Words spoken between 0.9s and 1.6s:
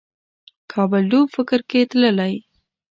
ډوب فکر